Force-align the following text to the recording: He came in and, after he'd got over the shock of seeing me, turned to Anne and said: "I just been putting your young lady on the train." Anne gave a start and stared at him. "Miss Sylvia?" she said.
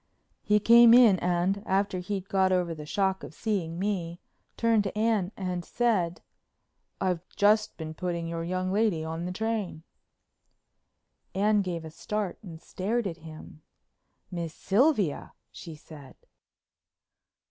He 0.41 0.59
came 0.59 0.95
in 0.95 1.19
and, 1.19 1.61
after 1.67 1.99
he'd 1.99 2.27
got 2.27 2.51
over 2.51 2.73
the 2.73 2.87
shock 2.87 3.21
of 3.23 3.35
seeing 3.35 3.77
me, 3.77 4.19
turned 4.57 4.83
to 4.85 4.97
Anne 4.97 5.31
and 5.37 5.63
said: 5.63 6.21
"I 6.99 7.19
just 7.35 7.77
been 7.77 7.93
putting 7.93 8.27
your 8.27 8.43
young 8.43 8.73
lady 8.73 9.03
on 9.03 9.25
the 9.25 9.31
train." 9.31 9.83
Anne 11.35 11.61
gave 11.61 11.85
a 11.85 11.91
start 11.91 12.39
and 12.41 12.59
stared 12.59 13.05
at 13.05 13.17
him. 13.17 13.61
"Miss 14.31 14.55
Sylvia?" 14.55 15.33
she 15.51 15.75
said. 15.75 16.15